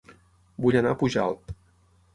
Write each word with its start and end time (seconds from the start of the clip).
Vull 0.65 0.79
anar 0.81 0.95
a 0.95 0.99
Pujalt 1.03 1.57